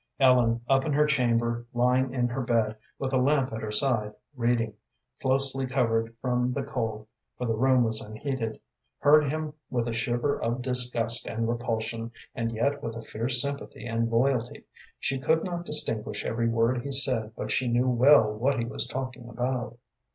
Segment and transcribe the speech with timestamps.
[0.19, 4.13] Ellen, up in her chamber, lying in her bed, with a lamp at her side,
[4.35, 4.73] reading,
[5.21, 7.05] closely covered from the cold
[7.37, 8.59] for the room was unheated
[8.97, 13.85] heard him with a shiver of disgust and repulsion, and yet with a fierce sympathy
[13.85, 14.65] and loyalty.
[14.99, 18.87] She could not distinguish every word he said, but she knew well what he was
[18.87, 19.77] talking about.